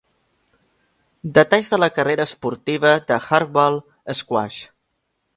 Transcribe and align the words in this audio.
Detalls 1.35 1.67
de 1.73 1.77
la 1.81 1.89
carrera 1.97 2.25
esportiva 2.29 2.93
de 3.11 3.19
Hardball 3.25 3.77
Squash. 4.21 4.57